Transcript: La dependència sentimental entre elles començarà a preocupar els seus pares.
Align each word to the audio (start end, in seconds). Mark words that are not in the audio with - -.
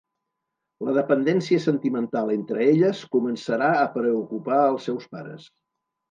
La 0.85 0.93
dependència 0.93 1.59
sentimental 1.65 2.31
entre 2.35 2.65
elles 2.69 3.01
començarà 3.15 3.67
a 3.81 3.83
preocupar 3.97 4.57
els 4.71 4.89
seus 4.89 5.05
pares. 5.13 5.47